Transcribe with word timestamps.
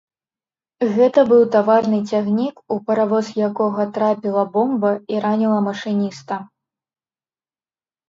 Гэта 0.95 1.21
быў 1.31 1.43
таварны 1.55 1.99
цягнік, 2.13 2.55
у 2.77 2.79
паравоз 2.89 3.31
якога 3.51 3.87
трапіла 4.01 4.43
бомба 4.59 4.91
і 5.15 5.23
раніла 5.29 5.59
машыніста. 5.71 6.43